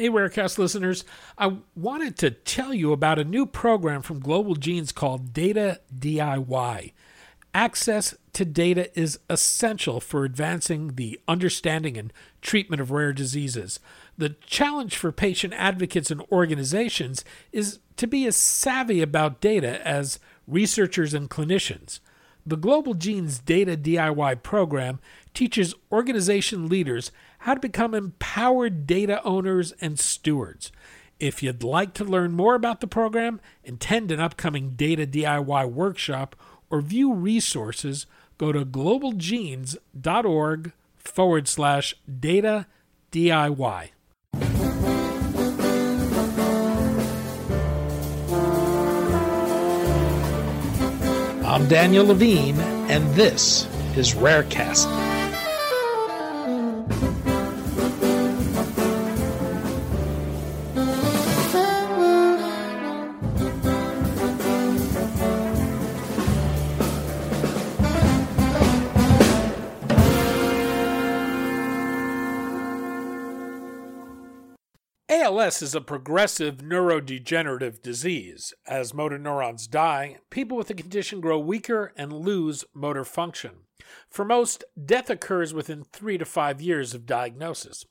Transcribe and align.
Hey, 0.00 0.08
Rarecast 0.08 0.56
listeners. 0.56 1.04
I 1.36 1.58
wanted 1.76 2.16
to 2.20 2.30
tell 2.30 2.72
you 2.72 2.90
about 2.90 3.18
a 3.18 3.22
new 3.22 3.44
program 3.44 4.00
from 4.00 4.18
Global 4.18 4.54
Genes 4.54 4.92
called 4.92 5.34
Data 5.34 5.82
DIY. 5.94 6.92
Access 7.52 8.14
to 8.32 8.46
data 8.46 8.98
is 8.98 9.18
essential 9.28 10.00
for 10.00 10.24
advancing 10.24 10.94
the 10.94 11.20
understanding 11.28 11.98
and 11.98 12.14
treatment 12.40 12.80
of 12.80 12.90
rare 12.90 13.12
diseases. 13.12 13.78
The 14.16 14.30
challenge 14.46 14.96
for 14.96 15.12
patient 15.12 15.52
advocates 15.52 16.10
and 16.10 16.22
organizations 16.32 17.22
is 17.52 17.80
to 17.98 18.06
be 18.06 18.24
as 18.24 18.36
savvy 18.36 19.02
about 19.02 19.42
data 19.42 19.86
as 19.86 20.18
researchers 20.46 21.12
and 21.12 21.28
clinicians. 21.28 22.00
The 22.46 22.56
Global 22.56 22.94
Genes 22.94 23.38
Data 23.38 23.76
DIY 23.76 24.42
program 24.42 24.98
teaches 25.34 25.74
organization 25.92 26.68
leaders 26.70 27.12
how 27.40 27.54
to 27.54 27.60
become 27.60 27.94
empowered 27.94 28.86
data 28.86 29.22
owners 29.24 29.72
and 29.80 29.98
stewards. 29.98 30.70
If 31.18 31.42
you'd 31.42 31.62
like 31.62 31.94
to 31.94 32.04
learn 32.04 32.32
more 32.32 32.54
about 32.54 32.80
the 32.80 32.86
program, 32.86 33.40
attend 33.64 34.12
an 34.12 34.20
upcoming 34.20 34.70
Data 34.70 35.06
DIY 35.06 35.72
workshop, 35.72 36.36
or 36.70 36.80
view 36.80 37.12
resources, 37.12 38.06
go 38.38 38.52
to 38.52 38.64
globalgenes.org 38.64 40.72
forward 40.96 41.48
slash 41.48 41.94
data 42.18 42.66
DIY. 43.12 43.90
I'm 51.44 51.68
Daniel 51.68 52.06
Levine, 52.06 52.60
and 52.60 53.12
this 53.14 53.66
is 53.96 54.14
Rarecast. 54.14 55.09
ALS 75.30 75.62
is 75.62 75.76
a 75.76 75.80
progressive 75.80 76.56
neurodegenerative 76.56 77.80
disease. 77.82 78.52
As 78.66 78.92
motor 78.92 79.16
neurons 79.16 79.68
die, 79.68 80.16
people 80.28 80.56
with 80.56 80.66
the 80.66 80.74
condition 80.74 81.20
grow 81.20 81.38
weaker 81.38 81.92
and 81.96 82.12
lose 82.12 82.64
motor 82.74 83.04
function. 83.04 83.58
For 84.10 84.24
most, 84.24 84.64
death 84.84 85.08
occurs 85.08 85.54
within 85.54 85.84
three 85.84 86.18
to 86.18 86.24
five 86.24 86.60
years 86.60 86.94
of 86.94 87.06
diagnosis. 87.06 87.86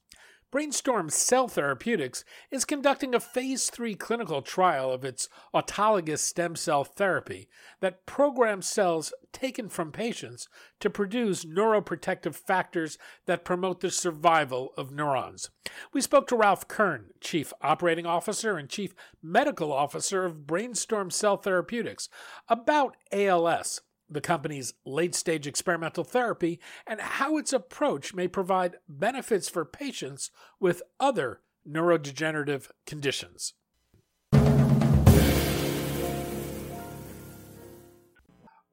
Brainstorm 0.51 1.11
Cell 1.11 1.47
Therapeutics 1.47 2.25
is 2.49 2.65
conducting 2.65 3.13
a 3.13 3.19
phase 3.19 3.69
3 3.69 3.93
clinical 3.93 4.41
trial 4.41 4.91
of 4.91 5.05
its 5.05 5.29
autologous 5.53 6.19
stem 6.19 6.55
cell 6.55 6.83
therapy 6.83 7.47
that 7.81 8.07
programs 8.07 8.65
cells 8.65 9.13
taken 9.31 9.69
from 9.69 9.91
patients 9.91 10.49
to 10.79 10.89
produce 10.89 11.45
neuroprotective 11.45 12.33
factors 12.33 12.97
that 13.27 13.45
promote 13.45 13.81
the 13.81 13.91
survival 13.91 14.73
of 14.75 14.91
neurons. 14.91 15.51
We 15.93 16.01
spoke 16.01 16.25
to 16.29 16.35
Ralph 16.35 16.67
Kern, 16.67 17.11
Chief 17.21 17.53
Operating 17.61 18.07
Officer 18.07 18.57
and 18.57 18.67
Chief 18.67 18.95
Medical 19.21 19.71
Officer 19.71 20.25
of 20.25 20.47
Brainstorm 20.47 21.11
Cell 21.11 21.37
Therapeutics, 21.37 22.09
about 22.47 22.97
ALS 23.11 23.81
the 24.09 24.21
company's 24.21 24.73
late 24.85 25.15
stage 25.15 25.47
experimental 25.47 26.03
therapy, 26.03 26.59
and 26.87 26.99
how 26.99 27.37
its 27.37 27.53
approach 27.53 28.13
may 28.13 28.27
provide 28.27 28.77
benefits 28.87 29.49
for 29.49 29.65
patients 29.65 30.31
with 30.59 30.81
other 30.99 31.41
neurodegenerative 31.67 32.69
conditions. 32.85 33.53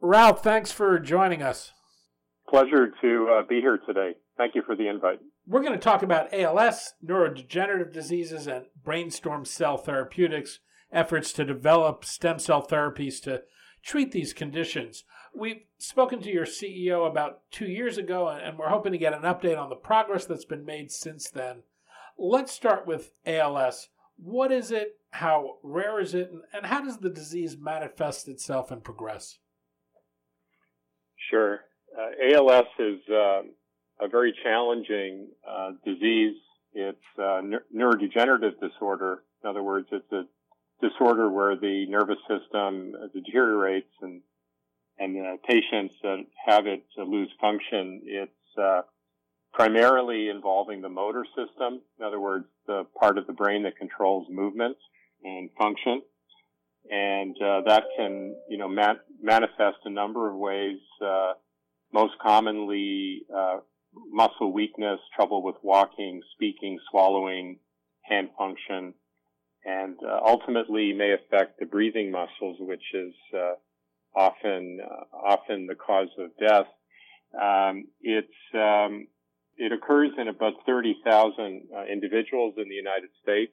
Ralph, 0.00 0.42
thanks 0.42 0.70
for 0.70 0.98
joining 0.98 1.42
us. 1.42 1.72
Pleasure 2.48 2.92
to 3.00 3.28
uh, 3.28 3.42
be 3.48 3.60
here 3.60 3.78
today. 3.86 4.12
Thank 4.36 4.54
you 4.54 4.62
for 4.64 4.76
the 4.76 4.88
invite. 4.88 5.18
We're 5.48 5.62
going 5.62 5.72
to 5.72 5.78
talk 5.78 6.02
about 6.02 6.32
ALS, 6.32 6.94
neurodegenerative 7.04 7.92
diseases, 7.92 8.46
and 8.46 8.66
brainstorm 8.84 9.44
cell 9.44 9.76
therapeutics 9.76 10.60
efforts 10.92 11.32
to 11.32 11.44
develop 11.44 12.04
stem 12.04 12.38
cell 12.38 12.64
therapies 12.64 13.20
to 13.22 13.42
treat 13.86 14.10
these 14.10 14.32
conditions. 14.32 15.04
We've 15.34 15.62
spoken 15.78 16.20
to 16.22 16.30
your 16.30 16.44
CEO 16.44 17.08
about 17.08 17.42
two 17.50 17.66
years 17.66 17.98
ago, 17.98 18.28
and 18.28 18.58
we're 18.58 18.68
hoping 18.68 18.92
to 18.92 18.98
get 18.98 19.14
an 19.14 19.22
update 19.22 19.58
on 19.58 19.70
the 19.70 19.76
progress 19.76 20.24
that's 20.24 20.44
been 20.44 20.64
made 20.64 20.90
since 20.90 21.30
then. 21.30 21.62
Let's 22.18 22.52
start 22.52 22.86
with 22.86 23.12
ALS. 23.24 23.88
What 24.16 24.50
is 24.50 24.72
it? 24.72 24.98
How 25.10 25.58
rare 25.62 26.00
is 26.00 26.14
it? 26.14 26.32
And 26.52 26.66
how 26.66 26.82
does 26.82 26.98
the 26.98 27.10
disease 27.10 27.56
manifest 27.58 28.28
itself 28.28 28.70
and 28.70 28.82
progress? 28.82 29.38
Sure. 31.30 31.60
Uh, 31.96 32.34
ALS 32.34 32.66
is 32.78 33.00
uh, 33.10 33.42
a 34.00 34.08
very 34.10 34.34
challenging 34.42 35.28
uh, 35.48 35.72
disease. 35.84 36.34
It's 36.72 36.98
a 37.18 37.40
neurodegenerative 37.74 38.58
disorder. 38.60 39.22
In 39.44 39.50
other 39.50 39.62
words, 39.62 39.88
it's 39.92 40.10
a 40.12 40.24
disorder 40.80 41.30
where 41.30 41.56
the 41.56 41.86
nervous 41.88 42.18
system 42.28 42.94
deteriorates 43.14 43.92
and 44.02 44.22
and 44.98 45.42
patients 45.42 45.94
that 46.02 46.24
have 46.46 46.66
it 46.66 46.84
lose 46.96 47.30
function. 47.40 48.00
It's 48.04 48.58
uh, 48.58 48.82
primarily 49.52 50.28
involving 50.28 50.80
the 50.80 50.88
motor 50.88 51.24
system. 51.36 51.82
In 51.98 52.04
other 52.04 52.20
words, 52.20 52.46
the 52.66 52.86
part 52.98 53.18
of 53.18 53.26
the 53.26 53.32
brain 53.32 53.62
that 53.64 53.76
controls 53.76 54.26
movement 54.30 54.76
and 55.22 55.50
function. 55.58 56.02
And 56.90 57.36
uh, 57.42 57.62
that 57.66 57.84
can, 57.96 58.36
you 58.48 58.58
know, 58.58 58.68
man- 58.68 59.00
manifest 59.20 59.78
a 59.84 59.90
number 59.90 60.30
of 60.30 60.36
ways. 60.36 60.78
Uh, 61.04 61.32
most 61.92 62.14
commonly, 62.24 63.22
uh, 63.34 63.58
muscle 64.10 64.52
weakness, 64.52 65.00
trouble 65.14 65.42
with 65.42 65.56
walking, 65.62 66.20
speaking, 66.34 66.78
swallowing, 66.90 67.58
hand 68.02 68.28
function, 68.38 68.94
and 69.66 69.96
uh, 70.06 70.20
ultimately 70.24 70.92
may 70.92 71.12
affect 71.12 71.58
the 71.58 71.66
breathing 71.66 72.10
muscles, 72.12 72.56
which 72.60 72.84
is 72.94 73.12
uh, 73.36 73.54
often 74.14 74.78
uh, 74.80 75.16
often 75.16 75.66
the 75.66 75.74
cause 75.74 76.08
of 76.18 76.30
death. 76.40 76.66
Um, 77.34 77.86
it's 78.00 78.28
um, 78.54 79.08
it 79.56 79.72
occurs 79.72 80.10
in 80.18 80.28
about 80.28 80.52
30,000 80.66 81.62
uh, 81.74 81.84
individuals 81.90 82.54
in 82.58 82.68
the 82.68 82.74
United 82.74 83.10
States 83.22 83.52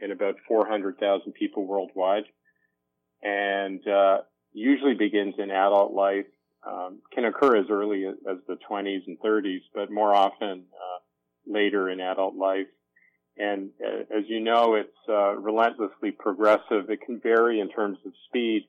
and 0.00 0.10
about 0.10 0.34
400,000 0.48 1.32
people 1.32 1.66
worldwide, 1.66 2.24
and 3.22 3.80
uh, 3.86 4.18
usually 4.52 4.94
begins 4.94 5.34
in 5.38 5.50
adult 5.50 5.92
life. 5.92 6.26
Um, 6.66 6.98
can 7.14 7.24
occur 7.24 7.56
as 7.58 7.66
early 7.70 8.04
as, 8.06 8.38
the 8.48 8.58
20s 8.68 9.06
and 9.06 9.18
30s, 9.20 9.60
but 9.72 9.88
more 9.88 10.12
often 10.12 10.64
uh, 10.74 10.98
later 11.46 11.88
in 11.88 12.00
adult 12.00 12.34
life. 12.34 12.66
And 13.38 13.70
uh, 13.84 14.16
as 14.16 14.24
you 14.28 14.40
know, 14.40 14.74
it's 14.74 14.96
uh, 15.08 15.36
relentlessly 15.36 16.10
progressive. 16.10 16.88
It 16.88 17.00
can 17.04 17.20
vary 17.20 17.60
in 17.60 17.68
terms 17.68 17.98
of 18.06 18.12
speed, 18.28 18.68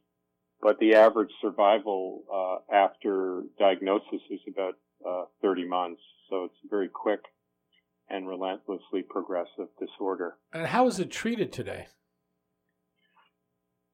but 0.61 0.77
the 0.79 0.95
average 0.95 1.31
survival 1.41 2.23
uh, 2.33 2.75
after 2.75 3.43
diagnosis 3.57 4.21
is 4.29 4.41
about 4.47 4.73
uh, 5.07 5.25
30 5.41 5.67
months. 5.67 6.01
So 6.29 6.45
it's 6.45 6.55
a 6.65 6.69
very 6.69 6.89
quick 6.89 7.21
and 8.09 8.27
relentlessly 8.27 9.03
progressive 9.07 9.67
disorder. 9.79 10.35
And 10.53 10.67
how 10.67 10.87
is 10.87 10.99
it 10.99 11.11
treated 11.11 11.51
today? 11.51 11.87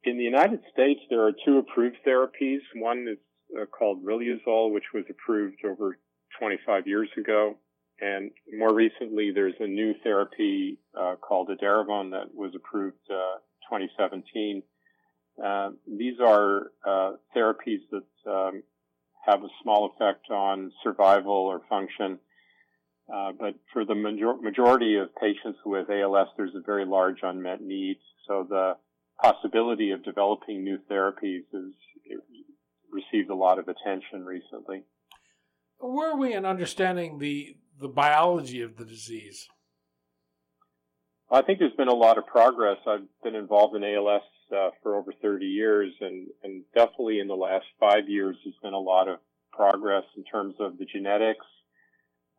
In 0.03 0.17
the 0.17 0.23
United 0.23 0.59
States, 0.71 0.99
there 1.09 1.25
are 1.25 1.31
two 1.45 1.59
approved 1.59 1.97
therapies. 2.05 2.59
One 2.75 3.07
is 3.09 3.17
uh, 3.59 3.65
called 3.65 4.03
Riluzole, 4.03 4.73
which 4.73 4.83
was 4.93 5.05
approved 5.09 5.63
over 5.65 5.97
25 6.39 6.87
years 6.87 7.09
ago. 7.17 7.55
And 8.01 8.31
more 8.57 8.73
recently, 8.73 9.31
there's 9.33 9.53
a 9.59 9.67
new 9.67 9.93
therapy 10.03 10.79
uh, 10.99 11.15
called 11.15 11.49
Edaravone 11.49 12.11
that 12.11 12.33
was 12.33 12.51
approved 12.55 12.97
uh, 13.09 13.39
2017. 13.69 14.63
Uh, 15.43 15.69
these 15.87 16.15
are 16.19 16.71
uh, 16.85 17.13
therapies 17.35 17.79
that 17.91 18.31
um, 18.31 18.63
have 19.25 19.43
a 19.43 19.47
small 19.61 19.91
effect 19.93 20.29
on 20.29 20.71
survival 20.83 21.33
or 21.33 21.61
function. 21.69 22.19
Uh, 23.13 23.31
but 23.37 23.55
for 23.71 23.85
the 23.85 23.95
major- 23.95 24.37
majority 24.37 24.97
of 24.97 25.13
patients 25.15 25.59
with 25.65 25.89
ALS, 25.89 26.27
there's 26.37 26.55
a 26.55 26.61
very 26.65 26.85
large 26.85 27.19
unmet 27.21 27.61
need. 27.61 27.97
So 28.27 28.45
the 28.49 28.73
possibility 29.21 29.91
of 29.91 30.03
developing 30.03 30.63
new 30.63 30.77
therapies 30.89 31.43
has 31.53 31.73
received 32.91 33.29
a 33.29 33.35
lot 33.35 33.59
of 33.59 33.67
attention 33.67 34.25
recently. 34.25 34.83
Where 35.79 36.11
are 36.11 36.17
we 36.17 36.33
in 36.33 36.45
understanding 36.45 37.19
the 37.19 37.57
the 37.79 37.87
biology 37.87 38.61
of 38.61 38.77
the 38.77 38.85
disease? 38.85 39.47
I 41.31 41.41
think 41.41 41.59
there's 41.59 41.73
been 41.73 41.87
a 41.87 41.93
lot 41.93 42.17
of 42.17 42.27
progress. 42.27 42.77
I've 42.87 43.07
been 43.23 43.35
involved 43.35 43.75
in 43.75 43.83
ALS 43.83 44.21
uh, 44.55 44.69
for 44.83 44.95
over 44.95 45.11
30 45.21 45.45
years, 45.45 45.91
and, 45.99 46.27
and 46.43 46.63
definitely 46.75 47.19
in 47.19 47.27
the 47.27 47.35
last 47.35 47.65
five 47.79 48.07
years, 48.07 48.37
there's 48.43 48.55
been 48.61 48.73
a 48.73 48.79
lot 48.79 49.07
of 49.07 49.17
progress 49.51 50.03
in 50.15 50.23
terms 50.23 50.55
of 50.59 50.77
the 50.77 50.85
genetics, 50.85 51.45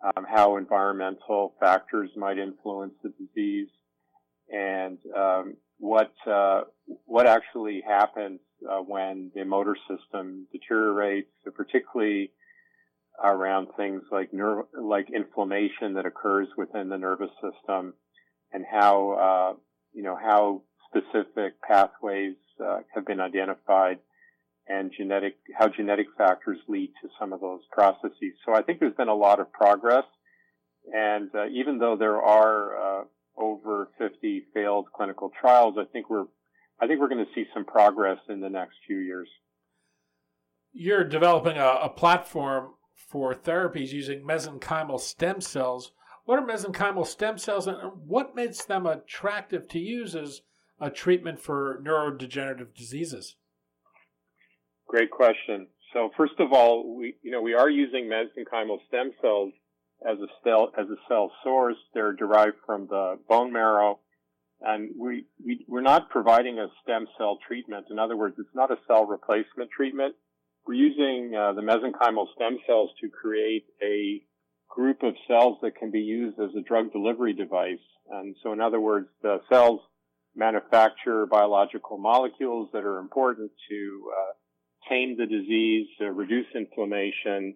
um, 0.04 0.24
how 0.28 0.56
environmental 0.56 1.54
factors 1.58 2.10
might 2.16 2.38
influence 2.38 2.94
the 3.02 3.12
disease, 3.18 3.68
and 4.52 4.98
um, 5.16 5.56
what 5.78 6.12
uh, 6.26 6.62
what 7.06 7.26
actually 7.26 7.82
happens 7.86 8.40
uh, 8.70 8.78
when 8.78 9.30
the 9.34 9.44
motor 9.44 9.76
system 9.88 10.46
deteriorates, 10.52 11.30
particularly 11.54 12.30
around 13.22 13.68
things 13.76 14.02
like 14.10 14.32
nerve, 14.32 14.66
like 14.80 15.08
inflammation 15.14 15.94
that 15.94 16.06
occurs 16.06 16.48
within 16.56 16.88
the 16.88 16.98
nervous 16.98 17.30
system, 17.34 17.94
and 18.52 18.64
how 18.70 19.12
uh, 19.12 19.58
you 19.92 20.02
know 20.02 20.16
how 20.16 20.62
specific 20.88 21.60
pathways 21.62 22.36
uh, 22.64 22.78
have 22.94 23.06
been 23.06 23.20
identified, 23.20 23.98
and 24.68 24.92
genetic 24.96 25.36
how 25.56 25.68
genetic 25.68 26.06
factors 26.18 26.58
lead 26.68 26.92
to 27.02 27.08
some 27.18 27.32
of 27.32 27.40
those 27.40 27.60
processes. 27.70 28.34
So 28.44 28.54
I 28.54 28.62
think 28.62 28.80
there's 28.80 28.94
been 28.94 29.08
a 29.08 29.14
lot 29.14 29.40
of 29.40 29.52
progress, 29.52 30.04
and 30.92 31.30
uh, 31.34 31.46
even 31.48 31.78
though 31.78 31.96
there 31.96 32.20
are 32.20 33.00
uh, 33.00 33.04
over 33.36 33.90
50 33.98 34.46
failed 34.52 34.86
clinical 34.94 35.30
trials, 35.40 35.76
I 35.78 35.84
think 35.92 36.10
we're 36.10 36.26
I 36.80 36.86
think 36.86 37.00
we're 37.00 37.08
going 37.08 37.24
to 37.24 37.32
see 37.34 37.44
some 37.54 37.64
progress 37.64 38.18
in 38.28 38.40
the 38.40 38.50
next 38.50 38.74
few 38.86 38.98
years. 38.98 39.28
You're 40.72 41.04
developing 41.04 41.56
a, 41.56 41.78
a 41.82 41.88
platform 41.88 42.70
for 42.94 43.34
therapies 43.34 43.92
using 43.92 44.22
mesenchymal 44.22 45.00
stem 45.00 45.40
cells. 45.40 45.92
What 46.24 46.38
are 46.38 46.46
mesenchymal 46.46 47.06
stem 47.06 47.38
cells 47.38 47.66
and 47.66 47.76
what 48.06 48.34
makes 48.34 48.64
them 48.64 48.86
attractive 48.86 49.68
to 49.68 49.78
use 49.78 50.16
as 50.16 50.42
a 50.80 50.90
treatment 50.90 51.38
for 51.38 51.80
neurodegenerative 51.84 52.74
diseases? 52.74 53.36
Great 54.86 55.10
question. 55.10 55.68
So 55.92 56.10
first 56.16 56.34
of 56.38 56.52
all, 56.52 56.96
we 56.96 57.16
you 57.22 57.30
know 57.30 57.40
we 57.40 57.54
are 57.54 57.70
using 57.70 58.10
mesenchymal 58.10 58.78
stem 58.88 59.12
cells 59.20 59.52
as 60.04 60.18
a 60.18 60.26
cell 60.42 60.72
as 60.78 60.86
a 60.88 60.96
cell 61.08 61.30
source. 61.42 61.76
They're 61.94 62.12
derived 62.12 62.56
from 62.66 62.86
the 62.88 63.18
bone 63.28 63.52
marrow, 63.52 64.00
and 64.60 64.90
we, 64.98 65.26
we 65.44 65.64
we're 65.68 65.82
not 65.82 66.10
providing 66.10 66.58
a 66.58 66.66
stem 66.82 67.06
cell 67.16 67.38
treatment. 67.46 67.86
In 67.90 67.98
other 67.98 68.16
words, 68.16 68.36
it's 68.38 68.54
not 68.54 68.70
a 68.70 68.78
cell 68.86 69.06
replacement 69.06 69.70
treatment. 69.70 70.14
We're 70.66 70.74
using 70.74 71.34
uh, 71.34 71.52
the 71.52 71.60
mesenchymal 71.60 72.26
stem 72.34 72.58
cells 72.66 72.90
to 73.00 73.08
create 73.10 73.66
a 73.82 74.22
group 74.68 75.02
of 75.02 75.14
cells 75.28 75.58
that 75.62 75.76
can 75.76 75.90
be 75.90 76.00
used 76.00 76.38
as 76.40 76.50
a 76.56 76.62
drug 76.62 76.90
delivery 76.90 77.34
device. 77.34 77.84
And 78.10 78.34
so, 78.42 78.52
in 78.52 78.60
other 78.60 78.80
words, 78.80 79.08
the 79.22 79.40
cells 79.52 79.80
manufacture 80.34 81.26
biological 81.26 81.98
molecules 81.98 82.70
that 82.72 82.84
are 82.84 82.98
important 82.98 83.50
to 83.68 84.10
uh, 84.10 84.88
tame 84.88 85.16
the 85.16 85.26
disease, 85.26 85.86
uh, 86.00 86.06
reduce 86.06 86.46
inflammation, 86.54 87.54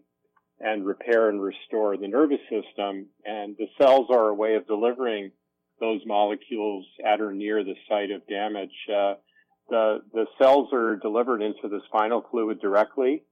and 0.61 0.85
repair 0.85 1.29
and 1.29 1.41
restore 1.41 1.97
the 1.97 2.09
nervous 2.09 2.41
system. 2.51 3.07
And 3.25 3.57
the 3.57 3.69
cells 3.81 4.09
are 4.11 4.29
a 4.29 4.35
way 4.35 4.55
of 4.55 4.67
delivering 4.67 5.31
those 5.81 6.01
molecules 6.05 6.85
at 7.07 7.21
or 7.21 7.33
near 7.33 7.65
the 7.65 7.77
site 7.89 8.11
of 8.11 8.27
damage. 8.27 8.75
Uh, 8.93 9.15
the 9.69 9.99
the 10.13 10.27
cells 10.39 10.69
are 10.73 10.97
delivered 10.97 11.43
into 11.43 11.69
the 11.69 11.81
spinal 11.87 12.25
fluid 12.31 12.61
directly, 12.61 13.25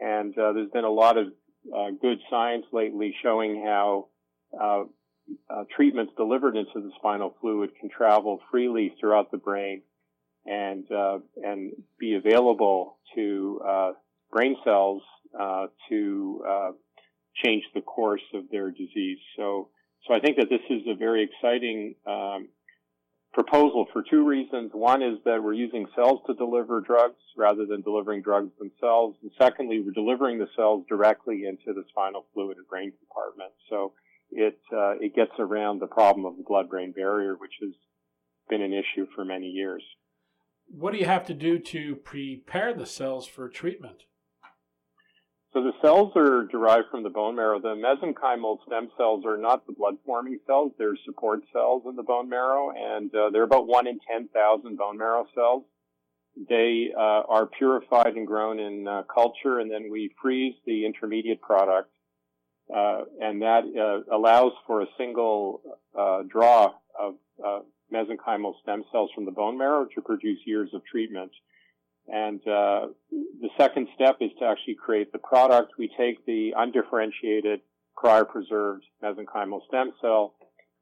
and 0.00 0.36
uh, 0.38 0.52
there's 0.52 0.70
been 0.70 0.84
a 0.84 0.90
lot 0.90 1.16
of 1.16 1.28
uh, 1.74 1.90
good 2.00 2.18
science 2.30 2.64
lately 2.72 3.14
showing 3.22 3.62
how 3.64 4.08
uh, 4.58 4.84
uh, 5.50 5.64
treatments 5.74 6.12
delivered 6.16 6.56
into 6.56 6.74
the 6.74 6.90
spinal 6.98 7.34
fluid 7.40 7.70
can 7.80 7.90
travel 7.90 8.40
freely 8.50 8.94
throughout 8.98 9.30
the 9.30 9.36
brain 9.36 9.82
and 10.46 10.90
uh, 10.90 11.18
and 11.36 11.72
be 11.98 12.14
available 12.14 12.98
to 13.14 13.60
brain 14.32 14.56
cells 14.64 15.02
to 15.88 16.74
change 17.44 17.62
the 17.74 17.80
course 17.80 18.22
of 18.34 18.44
their 18.50 18.70
disease. 18.70 19.18
So 19.36 19.68
so 20.06 20.14
I 20.14 20.20
think 20.20 20.36
that 20.38 20.48
this 20.48 20.60
is 20.70 20.82
a 20.88 20.94
very 20.94 21.22
exciting 21.24 21.94
um, 22.06 22.48
proposal 23.38 23.86
for 23.92 24.02
two 24.02 24.26
reasons. 24.26 24.72
One 24.74 25.00
is 25.00 25.18
that 25.24 25.40
we're 25.40 25.52
using 25.52 25.86
cells 25.94 26.20
to 26.26 26.34
deliver 26.34 26.80
drugs 26.80 27.20
rather 27.36 27.66
than 27.66 27.82
delivering 27.82 28.20
drugs 28.20 28.50
themselves. 28.58 29.16
And 29.22 29.30
secondly, 29.40 29.80
we're 29.80 29.92
delivering 29.92 30.38
the 30.38 30.48
cells 30.56 30.84
directly 30.88 31.44
into 31.46 31.72
the 31.72 31.84
spinal 31.88 32.26
fluid 32.34 32.56
and 32.56 32.66
brain 32.66 32.92
compartment. 32.98 33.52
So 33.70 33.92
it, 34.32 34.58
uh, 34.72 34.98
it 34.98 35.14
gets 35.14 35.30
around 35.38 35.80
the 35.80 35.86
problem 35.86 36.26
of 36.26 36.36
the 36.36 36.42
blood-brain 36.42 36.90
barrier, 36.90 37.36
which 37.38 37.52
has 37.62 37.70
been 38.50 38.60
an 38.60 38.72
issue 38.72 39.06
for 39.14 39.24
many 39.24 39.46
years. 39.46 39.84
What 40.66 40.92
do 40.92 40.98
you 40.98 41.06
have 41.06 41.26
to 41.26 41.34
do 41.34 41.60
to 41.60 41.94
prepare 41.94 42.74
the 42.74 42.86
cells 42.86 43.28
for 43.28 43.48
treatment? 43.48 44.02
So 45.54 45.62
the 45.62 45.72
cells 45.80 46.12
are 46.14 46.44
derived 46.44 46.88
from 46.90 47.02
the 47.02 47.10
bone 47.10 47.36
marrow. 47.36 47.58
The 47.58 47.74
mesenchymal 47.74 48.58
stem 48.66 48.90
cells 48.98 49.24
are 49.24 49.38
not 49.38 49.66
the 49.66 49.72
blood 49.72 49.94
forming 50.04 50.38
cells. 50.46 50.72
They're 50.78 50.96
support 51.06 51.40
cells 51.52 51.84
in 51.88 51.96
the 51.96 52.02
bone 52.02 52.28
marrow 52.28 52.70
and 52.70 53.14
uh, 53.14 53.30
they're 53.30 53.44
about 53.44 53.66
one 53.66 53.86
in 53.86 53.98
10,000 54.10 54.76
bone 54.76 54.98
marrow 54.98 55.26
cells. 55.34 55.64
They 56.48 56.88
uh, 56.94 57.22
are 57.28 57.46
purified 57.46 58.14
and 58.14 58.26
grown 58.26 58.60
in 58.60 58.86
uh, 58.86 59.02
culture 59.12 59.58
and 59.58 59.70
then 59.70 59.90
we 59.90 60.14
freeze 60.20 60.54
the 60.66 60.84
intermediate 60.84 61.40
product. 61.40 61.90
Uh, 62.72 63.04
and 63.18 63.40
that 63.40 63.62
uh, 63.64 64.14
allows 64.14 64.52
for 64.66 64.82
a 64.82 64.86
single 64.98 65.62
uh, 65.98 66.22
draw 66.28 66.72
of 66.98 67.14
mesenchymal 67.90 68.52
stem 68.62 68.84
cells 68.92 69.10
from 69.14 69.24
the 69.24 69.30
bone 69.30 69.56
marrow 69.56 69.86
to 69.94 70.02
produce 70.02 70.38
years 70.44 70.68
of 70.74 70.84
treatment. 70.84 71.30
And 72.08 72.40
uh, 72.40 72.88
the 73.10 73.50
second 73.58 73.88
step 73.94 74.16
is 74.20 74.30
to 74.38 74.46
actually 74.46 74.76
create 74.76 75.12
the 75.12 75.18
product. 75.18 75.72
We 75.78 75.90
take 75.98 76.24
the 76.24 76.54
undifferentiated 76.56 77.60
cryopreserved 77.96 78.82
mesenchymal 79.02 79.60
stem 79.68 79.92
cell, 80.00 80.34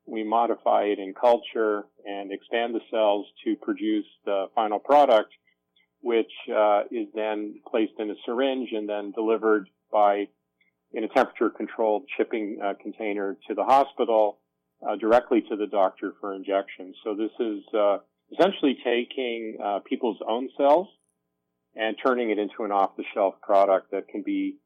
we 0.06 0.23
modify 0.23 0.84
it 0.84 0.99
in 0.99 1.14
culture 1.14 1.87
and 2.05 2.32
expand 2.32 2.75
the 2.75 2.81
cells 2.90 3.26
to 3.44 3.56
produce 3.56 4.06
the 4.25 4.46
final 4.55 4.78
product, 4.78 5.32
which 6.00 6.31
uh, 6.55 6.82
is 6.90 7.08
then 7.14 7.61
placed 7.69 7.94
in 7.99 8.11
a 8.11 8.14
syringe 8.25 8.69
and 8.72 8.88
then 8.88 9.11
delivered 9.12 9.69
by 9.93 10.29
in 10.93 11.02
a 11.02 11.08
temperature 11.08 11.50
controlled 11.50 12.05
shipping 12.17 12.58
uh, 12.64 12.75
container 12.81 13.37
to 13.49 13.55
the 13.55 13.64
hospital 13.64 14.38
uh, 14.88 14.94
directly 14.96 15.43
to 15.49 15.56
the 15.56 15.67
doctor 15.67 16.12
for 16.20 16.34
injection. 16.34 16.94
So 17.02 17.17
this 17.17 17.32
is 17.40 17.64
uh, 17.75 17.99
essentially 18.32 18.79
taking 18.84 19.58
uh, 19.62 19.81
people's 19.81 20.19
own 20.26 20.49
cells 20.56 20.87
and 21.76 21.96
turning 22.05 22.31
it 22.31 22.38
into 22.38 22.64
an 22.64 22.73
off-the-shelf 22.73 23.34
product 23.43 23.90
that 23.90 24.08
can 24.08 24.23
be 24.23 24.56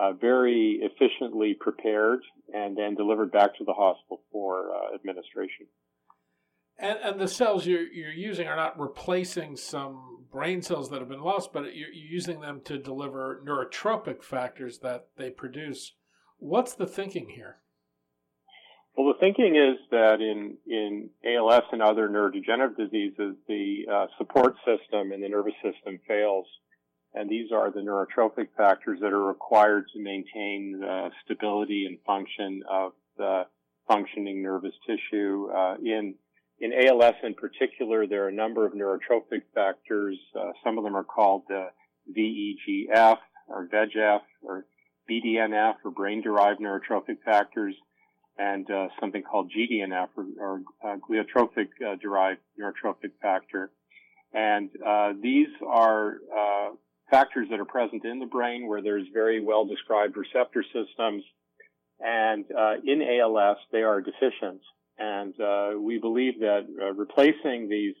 uh, 0.00 0.12
very 0.12 0.80
efficiently 0.82 1.54
prepared 1.58 2.20
and 2.52 2.76
then 2.76 2.94
delivered 2.94 3.30
back 3.30 3.56
to 3.58 3.64
the 3.64 3.72
hospital 3.72 4.22
for 4.32 4.70
uh, 4.74 4.94
administration. 4.94 5.66
And, 6.78 6.98
and, 7.04 7.20
the 7.20 7.28
cells 7.28 7.66
you're, 7.66 7.86
you're 7.86 8.10
using 8.10 8.48
are 8.48 8.56
not 8.56 8.80
replacing 8.80 9.56
some 9.56 10.24
brain 10.32 10.60
cells 10.60 10.90
that 10.90 10.98
have 10.98 11.08
been 11.08 11.22
lost, 11.22 11.52
but 11.52 11.76
you're, 11.76 11.92
you're 11.92 12.12
using 12.12 12.40
them 12.40 12.62
to 12.64 12.78
deliver 12.78 13.40
neurotrophic 13.46 14.24
factors 14.24 14.78
that 14.80 15.06
they 15.16 15.30
produce. 15.30 15.92
What's 16.38 16.74
the 16.74 16.86
thinking 16.86 17.28
here? 17.36 17.58
Well, 18.96 19.12
the 19.12 19.18
thinking 19.18 19.56
is 19.56 19.78
that 19.90 20.20
in, 20.20 20.56
in 20.66 21.10
ALS 21.26 21.64
and 21.72 21.82
other 21.82 22.08
neurodegenerative 22.08 22.76
diseases, 22.76 23.36
the 23.48 23.86
uh, 23.92 24.06
support 24.18 24.54
system 24.64 25.12
in 25.12 25.20
the 25.20 25.28
nervous 25.28 25.54
system 25.64 25.98
fails. 26.06 26.46
And 27.12 27.28
these 27.28 27.50
are 27.52 27.72
the 27.72 27.80
neurotrophic 27.80 28.48
factors 28.56 29.00
that 29.00 29.12
are 29.12 29.24
required 29.24 29.86
to 29.94 30.02
maintain 30.02 30.78
the 30.80 31.10
stability 31.24 31.86
and 31.86 31.98
function 32.06 32.62
of 32.70 32.92
the 33.16 33.44
functioning 33.88 34.42
nervous 34.42 34.74
tissue. 34.86 35.48
Uh, 35.50 35.74
in, 35.82 36.14
in 36.60 36.72
ALS 36.72 37.14
in 37.24 37.34
particular, 37.34 38.06
there 38.06 38.24
are 38.24 38.28
a 38.28 38.32
number 38.32 38.64
of 38.64 38.74
neurotrophic 38.74 39.42
factors. 39.54 40.18
Uh, 40.38 40.52
some 40.62 40.78
of 40.78 40.84
them 40.84 40.96
are 40.96 41.04
called 41.04 41.42
the 41.48 41.66
VEGF 42.16 43.18
or 43.48 43.68
VEGF 43.68 44.20
or 44.42 44.66
BDNF 45.10 45.74
or 45.84 45.90
brain-derived 45.90 46.60
neurotrophic 46.60 47.18
factors 47.24 47.74
and 48.38 48.68
uh, 48.70 48.88
something 49.00 49.22
called 49.22 49.52
GDNF 49.56 50.08
or, 50.16 50.26
or 50.38 50.60
uh, 50.84 50.96
gliotrophic 50.96 51.68
uh, 51.86 51.96
derived 52.00 52.40
neurotrophic 52.60 53.12
factor. 53.22 53.70
And 54.32 54.70
uh, 54.84 55.12
these 55.22 55.48
are 55.66 56.16
uh, 56.36 56.70
factors 57.10 57.46
that 57.50 57.60
are 57.60 57.64
present 57.64 58.04
in 58.04 58.18
the 58.18 58.26
brain 58.26 58.66
where 58.66 58.82
there's 58.82 59.06
very 59.12 59.40
well 59.44 59.64
described 59.64 60.16
receptor 60.16 60.64
systems. 60.64 61.22
And 62.00 62.44
uh, 62.50 62.74
in 62.84 63.02
ALS, 63.02 63.58
they 63.70 63.82
are 63.82 64.00
deficient. 64.00 64.60
And 64.98 65.34
we 65.82 65.98
believe 65.98 66.40
that 66.40 66.66
replacing 66.96 67.68
these 67.68 67.94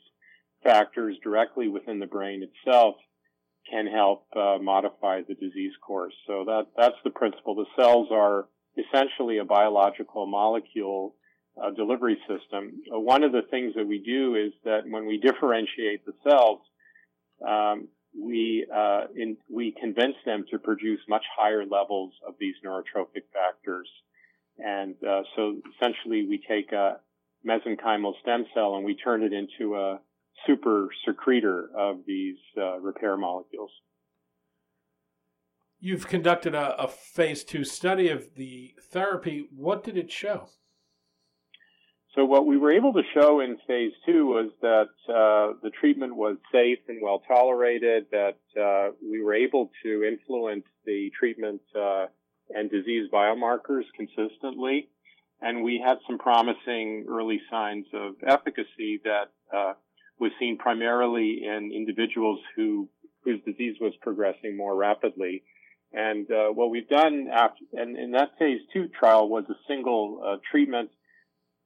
factors 0.62 1.16
directly 1.22 1.68
within 1.68 1.98
the 1.98 2.06
brain 2.06 2.42
itself 2.42 2.96
can 3.70 3.86
help 3.86 4.26
modify 4.60 5.20
the 5.26 5.34
disease 5.34 5.72
course. 5.84 6.14
So 6.26 6.44
that 6.46 6.66
that's 6.76 6.96
the 7.04 7.10
principle. 7.10 7.54
The 7.54 7.82
cells 7.82 8.08
are 8.12 8.46
essentially 8.76 9.38
a 9.38 9.44
biological 9.44 10.26
molecule 10.26 11.14
uh, 11.62 11.70
delivery 11.70 12.18
system. 12.28 12.82
Uh, 12.92 12.98
one 12.98 13.22
of 13.22 13.32
the 13.32 13.42
things 13.50 13.74
that 13.76 13.86
we 13.86 13.98
do 13.98 14.34
is 14.34 14.52
that 14.64 14.80
when 14.88 15.06
we 15.06 15.18
differentiate 15.18 16.04
the 16.04 16.12
cells, 16.28 16.60
um, 17.46 17.88
we 18.20 18.66
uh, 18.74 19.02
in, 19.16 19.36
we 19.50 19.74
convince 19.80 20.16
them 20.24 20.44
to 20.50 20.58
produce 20.58 21.00
much 21.08 21.24
higher 21.36 21.64
levels 21.64 22.12
of 22.26 22.34
these 22.38 22.54
neurotrophic 22.64 23.24
factors, 23.32 23.88
and 24.58 24.94
uh, 25.04 25.22
so 25.34 25.56
essentially 25.76 26.26
we 26.28 26.40
take 26.48 26.72
a 26.72 26.98
mesenchymal 27.46 28.12
stem 28.22 28.46
cell 28.54 28.76
and 28.76 28.84
we 28.84 28.96
turn 28.96 29.22
it 29.22 29.32
into 29.32 29.74
a 29.76 29.98
super 30.46 30.88
secretor 31.06 31.70
of 31.76 31.98
these 32.06 32.36
uh, 32.56 32.78
repair 32.78 33.16
molecules. 33.16 33.70
You've 35.84 36.08
conducted 36.08 36.54
a, 36.54 36.82
a, 36.82 36.88
phase 36.88 37.44
two 37.44 37.62
study 37.62 38.08
of 38.08 38.36
the 38.36 38.74
therapy. 38.90 39.48
What 39.54 39.84
did 39.84 39.98
it 39.98 40.10
show? 40.10 40.48
So, 42.14 42.24
what 42.24 42.46
we 42.46 42.56
were 42.56 42.72
able 42.72 42.94
to 42.94 43.02
show 43.12 43.40
in 43.40 43.58
phase 43.66 43.92
two 44.06 44.24
was 44.28 44.50
that 44.62 44.88
uh, 45.10 45.58
the 45.62 45.68
treatment 45.78 46.16
was 46.16 46.38
safe 46.50 46.78
and 46.88 47.02
well 47.02 47.20
tolerated, 47.28 48.06
that 48.12 48.38
uh, 48.58 48.92
we 49.06 49.22
were 49.22 49.34
able 49.34 49.70
to 49.82 50.04
influence 50.04 50.64
the 50.86 51.10
treatment 51.20 51.60
uh, 51.78 52.06
and 52.48 52.70
disease 52.70 53.10
biomarkers 53.12 53.84
consistently. 53.94 54.88
And 55.42 55.62
we 55.62 55.84
had 55.86 55.98
some 56.06 56.16
promising 56.16 57.04
early 57.10 57.42
signs 57.50 57.84
of 57.92 58.14
efficacy 58.26 59.02
that 59.04 59.32
uh, 59.54 59.74
was 60.18 60.32
seen 60.40 60.56
primarily 60.56 61.42
in 61.44 61.72
individuals 61.76 62.40
who 62.56 62.88
whose 63.22 63.42
disease 63.44 63.76
was 63.82 63.92
progressing 64.00 64.56
more 64.56 64.74
rapidly. 64.74 65.42
And 65.96 66.28
uh, 66.30 66.48
what 66.48 66.70
we've 66.70 66.88
done 66.88 67.28
after, 67.32 67.64
and 67.72 67.96
in 67.96 68.12
that 68.12 68.30
phase 68.38 68.60
two 68.72 68.88
trial 68.88 69.28
was 69.28 69.44
a 69.48 69.54
single 69.68 70.22
uh, 70.26 70.36
treatment. 70.50 70.90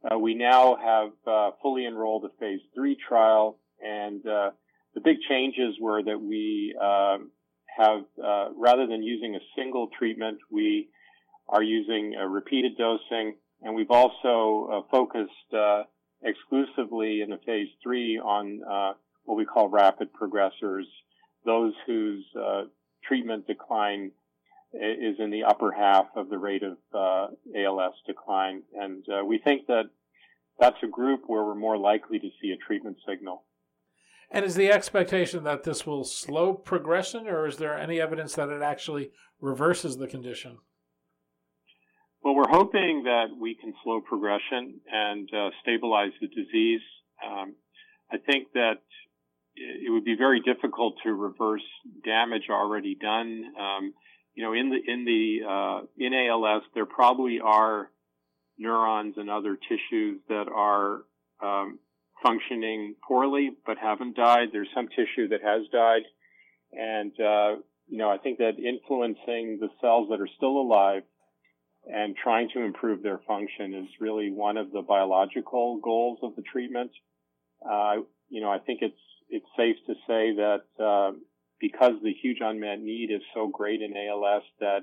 Uh, 0.04 0.18
we 0.18 0.34
now 0.34 0.76
have 0.76 1.10
uh, 1.26 1.50
fully 1.62 1.86
enrolled 1.86 2.24
a 2.24 2.28
phase 2.38 2.60
three 2.74 2.96
trial, 3.08 3.58
and 3.80 4.24
uh, 4.26 4.50
the 4.94 5.00
big 5.00 5.16
changes 5.28 5.76
were 5.80 6.02
that 6.02 6.20
we 6.20 6.76
um, 6.80 7.30
have, 7.76 8.02
uh, 8.22 8.48
rather 8.56 8.86
than 8.86 9.02
using 9.02 9.34
a 9.34 9.40
single 9.56 9.88
treatment, 9.98 10.38
we 10.50 10.88
are 11.48 11.62
using 11.62 12.12
repeated 12.28 12.76
dosing, 12.76 13.34
and 13.62 13.74
we've 13.74 13.90
also 13.90 14.86
focused 14.90 15.54
exclusively 16.22 17.20
in 17.20 17.30
the 17.30 17.38
phase 17.46 17.68
three 17.82 18.18
on 18.18 18.60
uh, 18.68 18.92
what 19.24 19.36
we 19.36 19.44
call 19.44 19.68
rapid 19.68 20.08
progressors, 20.12 20.84
those 21.44 21.72
whose 21.86 22.24
uh, 22.38 22.62
treatment 23.06 23.46
decline 23.46 24.12
is 24.72 25.16
in 25.18 25.30
the 25.30 25.44
upper 25.44 25.72
half 25.72 26.06
of 26.14 26.28
the 26.28 26.38
rate 26.38 26.62
of 26.62 26.76
uh, 26.94 27.28
ALS 27.56 27.94
decline. 28.06 28.62
And 28.74 29.04
uh, 29.08 29.24
we 29.24 29.38
think 29.38 29.66
that 29.66 29.84
that's 30.58 30.76
a 30.82 30.88
group 30.88 31.22
where 31.26 31.44
we're 31.44 31.54
more 31.54 31.78
likely 31.78 32.18
to 32.18 32.28
see 32.40 32.50
a 32.50 32.66
treatment 32.66 32.98
signal. 33.08 33.44
And 34.30 34.44
is 34.44 34.56
the 34.56 34.70
expectation 34.70 35.44
that 35.44 35.64
this 35.64 35.86
will 35.86 36.04
slow 36.04 36.52
progression, 36.52 37.26
or 37.28 37.46
is 37.46 37.56
there 37.56 37.78
any 37.78 37.98
evidence 37.98 38.34
that 38.34 38.50
it 38.50 38.60
actually 38.60 39.10
reverses 39.40 39.96
the 39.96 40.06
condition? 40.06 40.58
Well, 42.22 42.34
we're 42.34 42.50
hoping 42.50 43.04
that 43.04 43.28
we 43.40 43.54
can 43.54 43.72
slow 43.82 44.00
progression 44.00 44.80
and 44.92 45.30
uh, 45.32 45.48
stabilize 45.62 46.10
the 46.20 46.26
disease. 46.26 46.82
Um, 47.24 47.54
I 48.12 48.18
think 48.18 48.52
that 48.52 48.80
it 49.60 49.90
would 49.90 50.04
be 50.04 50.16
very 50.16 50.40
difficult 50.40 50.94
to 51.04 51.12
reverse 51.12 51.62
damage 52.04 52.44
already 52.50 52.94
done. 52.94 53.44
Um, 53.58 53.94
you 54.34 54.44
know, 54.44 54.52
in 54.52 54.70
the 54.70 54.92
in 54.92 55.04
the 55.04 55.48
uh, 55.48 55.86
in 55.98 56.14
ALS, 56.14 56.62
there 56.74 56.86
probably 56.86 57.40
are 57.42 57.90
neurons 58.58 59.14
and 59.16 59.30
other 59.30 59.56
tissues 59.56 60.20
that 60.28 60.46
are 60.52 61.02
um, 61.42 61.78
functioning 62.22 62.94
poorly 63.06 63.50
but 63.66 63.78
haven't 63.78 64.16
died. 64.16 64.48
There's 64.52 64.68
some 64.74 64.88
tissue 64.88 65.28
that 65.28 65.42
has 65.42 65.66
died, 65.72 66.02
and 66.72 67.12
uh, 67.20 67.60
you 67.88 67.98
know, 67.98 68.10
I 68.10 68.18
think 68.18 68.38
that 68.38 68.58
influencing 68.58 69.58
the 69.60 69.70
cells 69.80 70.08
that 70.10 70.20
are 70.20 70.28
still 70.36 70.58
alive 70.58 71.02
and 71.86 72.14
trying 72.22 72.50
to 72.54 72.60
improve 72.60 73.02
their 73.02 73.20
function 73.26 73.74
is 73.74 73.88
really 74.00 74.30
one 74.30 74.56
of 74.56 74.70
the 74.72 74.82
biological 74.82 75.80
goals 75.82 76.18
of 76.22 76.36
the 76.36 76.42
treatment. 76.42 76.90
Uh, 77.64 78.02
you 78.28 78.42
know, 78.42 78.50
I 78.50 78.58
think 78.58 78.80
it's 78.82 78.94
it's 79.28 79.46
safe 79.56 79.76
to 79.86 79.94
say 80.06 80.34
that 80.36 80.62
uh, 80.82 81.12
because 81.60 81.94
the 82.02 82.12
huge 82.22 82.38
unmet 82.40 82.80
need 82.80 83.10
is 83.10 83.22
so 83.34 83.48
great 83.48 83.80
in 83.82 83.94
ALS 83.96 84.42
that 84.60 84.80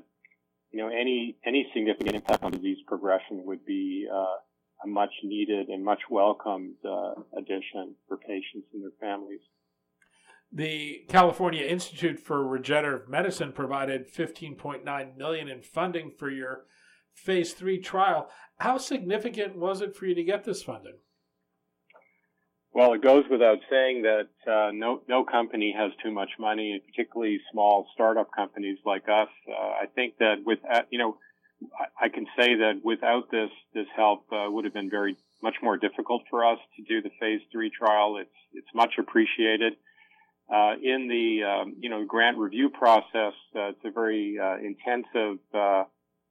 you 0.72 0.80
know 0.80 0.90
any 0.90 1.38
any 1.46 1.68
significant 1.74 2.16
impact 2.16 2.44
on 2.44 2.52
disease 2.52 2.78
progression 2.88 3.46
would 3.46 3.66
be 3.66 4.08
uh, 4.12 4.36
a 4.84 4.88
much 4.88 5.12
needed 5.24 5.70
and 5.70 5.84
much 5.84 6.02
welcomed 6.10 6.76
uh, 6.86 7.14
addition 7.38 7.96
for 8.08 8.18
patients 8.18 8.68
and 8.74 8.84
their 8.84 8.92
families. 9.00 9.42
The 10.52 11.06
California 11.10 11.66
Institute 11.66 12.20
for 12.20 12.48
Regenerative 12.48 13.10
Medicine 13.10 13.52
provided 13.52 14.14
15.9 14.14 15.18
million 15.18 15.50
in 15.50 15.62
funding 15.62 16.12
for 16.18 16.30
your 16.30 16.66
phase 17.14 17.54
three 17.54 17.80
trial. 17.80 18.30
How 18.60 18.78
significant 18.78 19.58
was 19.58 19.82
it 19.82 19.96
for 19.96 20.06
you 20.06 20.16
to 20.16 20.24
get 20.24 20.44
this 20.44 20.64
funding? 20.64 20.98
Well, 22.76 22.92
it 22.92 23.02
goes 23.02 23.24
without 23.32 23.60
saying 23.70 24.02
that 24.02 24.28
uh, 24.46 24.72
no 24.74 25.02
no 25.08 25.24
company 25.24 25.74
has 25.78 25.94
too 26.04 26.12
much 26.12 26.32
money, 26.38 26.84
particularly 26.86 27.40
small 27.50 27.88
startup 27.94 28.28
companies 28.36 28.78
like 28.86 29.04
us. 29.08 29.30
Uh, 29.48 29.54
I 29.54 29.86
think 29.96 30.18
that 30.20 30.44
with 30.46 30.60
uh, 30.70 30.82
you 30.90 31.00
know, 31.00 31.18
I, 31.98 32.10
can 32.10 32.26
say 32.38 32.54
that 32.56 32.82
without 32.84 33.32
this 33.32 33.50
this 33.74 33.88
help 33.96 34.26
uh, 34.30 34.52
would 34.52 34.66
have 34.66 34.74
been 34.74 34.90
very 34.90 35.16
much 35.42 35.56
more 35.64 35.78
difficult 35.78 36.24
for 36.30 36.46
us 36.46 36.60
to 36.76 36.84
do 36.84 37.02
the 37.02 37.12
phase 37.18 37.40
three 37.50 37.70
trial. 37.70 38.18
It's 38.18 38.36
it's 38.52 38.68
much 38.76 38.96
appreciated. 39.00 39.78
Uh, 40.54 40.74
in 40.84 41.08
the 41.08 41.46
um, 41.46 41.76
you 41.80 41.90
know 41.90 42.04
grant 42.04 42.38
review 42.38 42.70
process, 42.70 43.36
uh, 43.56 43.70
it's 43.70 43.86
a 43.86 43.92
very 43.92 44.38
intensive 44.62 45.40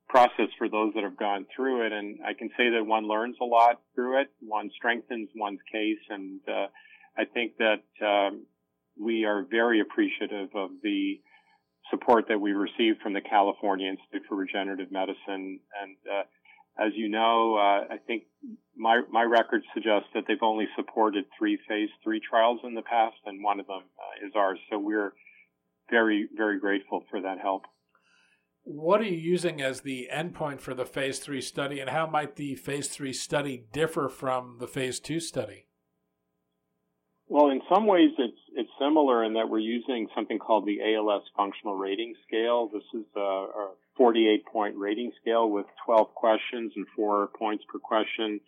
process 0.09 0.49
for 0.59 0.69
those 0.69 0.93
that 0.95 1.03
have 1.03 1.17
gone 1.17 1.47
through 1.55 1.87
it. 1.87 1.93
And 1.93 2.19
I 2.25 2.35
can 2.35 2.49
say 2.57 2.71
that 2.71 2.85
one 2.85 3.09
learns 3.09 3.37
a 3.41 3.45
lot 3.45 3.81
through 3.95 4.21
it. 4.21 4.29
One 4.41 4.71
strengthens 4.77 5.29
one's 5.35 5.61
case. 5.71 5.99
And 6.11 6.41
uh, 6.49 6.67
I 7.17 7.25
think 7.25 7.55
that 7.59 7.85
um, 8.05 8.47
we 9.01 9.25
are 9.25 9.47
very 9.51 9.81
appreciative 9.81 10.51
of 10.55 10.71
the 10.83 11.21
support 11.91 12.27
that 12.29 12.41
we 12.41 12.53
received 12.53 13.01
from 13.03 13.13
the 13.13 13.21
California 13.21 13.89
Institute 13.89 14.23
for 14.29 14.37
Regenerative 14.37 14.91
Medicine. 14.91 15.61
And 15.83 15.97
uh, 16.11 16.23
as 16.79 16.93
you 16.95 17.09
know, 17.09 17.57
uh, 17.57 17.95
I 17.95 17.99
think 18.07 18.25
my 18.77 19.03
my 19.11 19.23
records 19.23 19.65
suggest 19.75 20.07
that 20.15 20.25
they've 20.27 20.37
only 20.43 20.67
supported 20.77 21.25
three 21.39 21.59
phase 21.69 21.91
three 22.03 22.21
trials 22.21 22.61
in 22.65 22.75
the 22.75 22.83
past, 22.83 23.17
and 23.27 23.43
one 23.43 23.61
of 23.61 23.67
them 23.67 23.83
uh, 23.99 24.27
is 24.27 24.33
ours. 24.35 24.59
So 24.71 24.79
we're 24.79 25.13
very 25.91 26.29
very 26.37 26.59
grateful 26.59 27.05
for 27.11 27.21
that 27.21 27.39
help 27.39 27.63
what 28.65 29.01
are 29.01 29.05
you 29.05 29.17
using 29.17 29.61
as 29.61 29.83
the 29.83 30.09
endpoint 30.13 30.61
for 30.61 30.75
the 30.75 30.87
phase 30.87 31.19
three 31.19 31.41
study, 31.41 31.81
and 31.81 31.91
how 31.91 32.07
might 32.07 32.37
the 32.37 32.55
phase 32.57 32.89
three 32.89 33.13
study 33.13 33.65
differ 33.73 34.09
from 34.09 34.57
the 34.59 34.67
phase 34.67 34.99
two 34.99 35.21
study? 35.21 35.67
Well, 37.29 37.51
in 37.51 37.61
some 37.73 37.87
ways, 37.87 38.11
it's 38.19 38.39
it's 38.55 38.71
similar 38.79 39.25
in 39.25 39.35
that 39.35 39.49
we're 39.49 39.59
using 39.59 40.09
something 40.15 40.39
called 40.39 40.67
the 40.67 40.79
ALS 40.95 41.23
Functional 41.37 41.77
Rating 41.77 42.15
Scale. 42.27 42.71
This 42.73 42.85
is 42.95 43.07
a, 43.17 43.21
a 43.21 43.71
48 43.97 44.45
point 44.47 44.77
rating 44.77 45.13
scale 45.21 45.51
with 45.51 45.67
12 45.85 46.15
questions 46.15 46.73
and 46.77 46.87
four 46.95 47.29
points 47.39 47.65
per 47.71 47.79
question. 47.79 48.41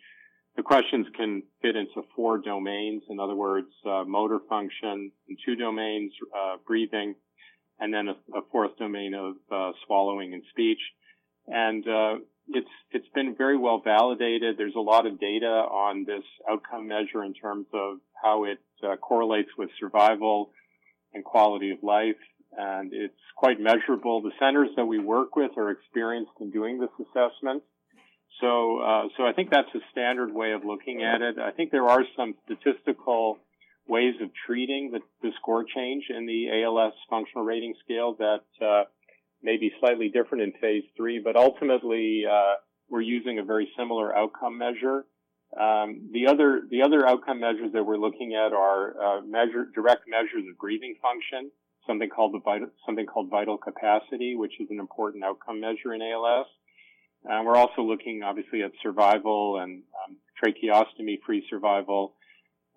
The 0.55 0.63
questions 0.63 1.05
can 1.15 1.43
fit 1.61 1.75
into 1.75 2.01
four 2.15 2.39
domains. 2.39 3.03
In 3.09 3.19
other 3.19 3.35
words, 3.35 3.67
uh, 3.85 4.03
motor 4.07 4.39
function 4.49 5.11
in 5.27 5.37
two 5.45 5.55
domains, 5.55 6.11
uh, 6.35 6.57
breathing, 6.65 7.15
and 7.79 7.93
then 7.93 8.07
a, 8.07 8.37
a 8.37 8.41
fourth 8.51 8.77
domain 8.77 9.13
of 9.13 9.35
uh, 9.51 9.71
swallowing 9.85 10.33
and 10.33 10.43
speech. 10.51 10.79
And 11.47 11.87
uh, 11.87 12.15
it's 12.49 12.69
it's 12.91 13.07
been 13.13 13.35
very 13.37 13.57
well 13.57 13.81
validated. 13.83 14.57
There's 14.57 14.75
a 14.75 14.81
lot 14.81 15.05
of 15.05 15.19
data 15.19 15.45
on 15.47 16.05
this 16.05 16.23
outcome 16.49 16.87
measure 16.87 17.23
in 17.23 17.33
terms 17.33 17.67
of 17.73 17.97
how 18.21 18.45
it 18.45 18.59
uh, 18.83 18.95
correlates 18.97 19.49
with 19.57 19.69
survival 19.79 20.51
and 21.13 21.23
quality 21.23 21.71
of 21.71 21.79
life, 21.83 22.19
and 22.57 22.91
it's 22.93 23.13
quite 23.35 23.59
measurable. 23.59 24.21
The 24.21 24.31
centers 24.39 24.69
that 24.75 24.85
we 24.85 24.99
work 24.99 25.35
with 25.35 25.51
are 25.57 25.71
experienced 25.71 26.31
in 26.39 26.51
doing 26.51 26.79
this 26.79 26.89
assessment. 26.99 27.63
So, 28.41 28.79
uh, 28.79 29.03
so 29.17 29.25
I 29.25 29.33
think 29.33 29.49
that's 29.49 29.73
a 29.73 29.79
standard 29.91 30.31
way 30.33 30.51
of 30.51 30.63
looking 30.63 31.01
at 31.01 31.21
it. 31.21 31.39
I 31.39 31.51
think 31.51 31.71
there 31.71 31.87
are 31.87 32.03
some 32.15 32.35
statistical 32.45 33.39
ways 33.87 34.15
of 34.21 34.29
treating 34.45 34.91
the, 34.91 34.99
the 35.21 35.31
score 35.39 35.63
change 35.63 36.05
in 36.09 36.25
the 36.25 36.63
ALS 36.63 36.93
functional 37.09 37.43
rating 37.43 37.73
scale 37.83 38.15
that 38.19 38.65
uh, 38.65 38.83
may 39.41 39.57
be 39.57 39.71
slightly 39.79 40.09
different 40.09 40.43
in 40.43 40.51
phase 40.59 40.83
three, 40.95 41.21
but 41.23 41.35
ultimately 41.35 42.23
uh, 42.29 42.55
we're 42.89 43.01
using 43.01 43.39
a 43.39 43.43
very 43.43 43.69
similar 43.77 44.15
outcome 44.15 44.57
measure. 44.57 45.05
Um, 45.59 46.09
the 46.11 46.27
other 46.27 46.63
the 46.69 46.81
other 46.81 47.07
outcome 47.07 47.39
measures 47.39 47.71
that 47.73 47.83
we're 47.83 47.97
looking 47.97 48.35
at 48.35 48.51
are 48.51 48.95
uh, 49.01 49.21
measure 49.21 49.69
direct 49.73 50.01
measures 50.07 50.43
of 50.49 50.57
breathing 50.59 50.95
function, 51.01 51.51
something 51.87 52.09
called 52.09 52.33
the 52.33 52.39
vital, 52.39 52.67
something 52.85 53.05
called 53.05 53.29
vital 53.29 53.57
capacity, 53.57 54.35
which 54.35 54.59
is 54.59 54.67
an 54.69 54.79
important 54.79 55.23
outcome 55.23 55.61
measure 55.61 55.93
in 55.93 56.01
ALS. 56.01 56.47
And 57.23 57.45
we're 57.45 57.55
also 57.55 57.81
looking 57.81 58.23
obviously 58.23 58.61
at 58.61 58.71
survival 58.83 59.59
and 59.61 59.83
um, 60.05 60.17
tracheostomy 60.43 61.19
free 61.25 61.45
survival 61.49 62.15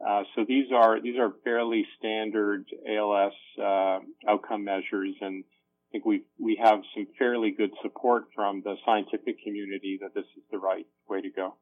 uh, 0.06 0.22
so 0.34 0.44
these 0.46 0.66
are 0.74 1.00
these 1.00 1.18
are 1.18 1.32
fairly 1.44 1.84
standard 1.98 2.64
ALS 2.88 3.32
uh, 3.62 3.98
outcome 4.28 4.64
measures, 4.64 5.14
and 5.20 5.44
I 5.44 5.86
think 5.92 6.06
we 6.06 6.22
we 6.38 6.58
have 6.62 6.80
some 6.94 7.06
fairly 7.18 7.50
good 7.50 7.70
support 7.82 8.24
from 8.34 8.62
the 8.64 8.76
scientific 8.86 9.42
community 9.44 9.98
that 10.00 10.14
this 10.14 10.24
is 10.36 10.42
the 10.50 10.58
right 10.58 10.86
way 11.08 11.20
to 11.20 11.30
go. 11.30 11.54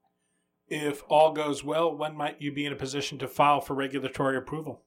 If 0.68 1.02
all 1.08 1.32
goes 1.32 1.64
well, 1.64 1.94
when 1.94 2.14
might 2.14 2.40
you 2.40 2.52
be 2.52 2.66
in 2.66 2.72
a 2.72 2.76
position 2.76 3.18
to 3.18 3.28
file 3.28 3.60
for 3.60 3.74
regulatory 3.74 4.36
approval? 4.36 4.82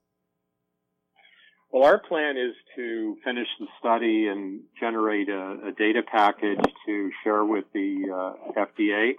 Well, 1.72 1.84
our 1.84 1.98
plan 1.98 2.36
is 2.36 2.54
to 2.76 3.16
finish 3.24 3.48
the 3.58 3.66
study 3.80 4.28
and 4.28 4.60
generate 4.78 5.28
a, 5.28 5.68
a 5.68 5.72
data 5.72 6.02
package 6.02 6.60
to 6.86 7.10
share 7.24 7.44
with 7.44 7.64
the 7.72 8.34
uh, 8.54 8.60
FDA. 8.60 9.12